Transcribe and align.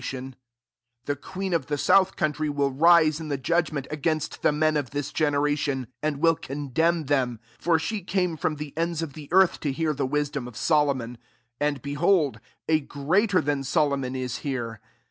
SI" 0.03 0.33
The 1.05 1.15
queen 1.15 1.53
of 1.53 1.67
the 1.67 1.77
south 1.77 2.15
country 2.15 2.49
will 2.49 2.71
rise 2.71 3.19
in 3.19 3.27
the 3.27 3.37
judg 3.37 3.71
ment 3.71 3.85
against 3.91 4.41
the 4.41 4.51
men 4.51 4.75
of 4.75 4.89
this 4.89 5.13
generation, 5.13 5.85
and 6.01 6.17
will 6.17 6.35
condemn 6.35 7.03
them: 7.05 7.39
for 7.59 7.77
she 7.77 8.01
came 8.01 8.35
from 8.35 8.55
the 8.55 8.75
ends 8.75 9.03
of 9.03 9.13
the 9.13 9.29
earth 9.31 9.59
to 9.59 9.71
he^r 9.71 9.95
the 9.95 10.07
wisdom 10.07 10.47
of 10.47 10.57
Solomon; 10.57 11.19
and, 11.59 11.83
be 11.83 11.93
hold, 11.93 12.39
a 12.67 12.79
greater 12.79 13.41
than 13.41 13.63
Solomon 13.63 14.15
rt 14.19 14.31
here. 14.37 14.79